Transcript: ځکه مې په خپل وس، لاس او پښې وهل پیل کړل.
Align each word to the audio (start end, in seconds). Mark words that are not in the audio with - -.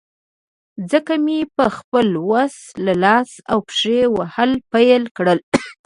ځکه 0.91 1.13
مې 1.25 1.39
په 1.57 1.65
خپل 1.77 2.07
وس، 2.29 2.55
لاس 3.03 3.29
او 3.51 3.57
پښې 3.67 3.99
وهل 4.15 4.51
پیل 4.71 5.03
کړل. 5.17 5.39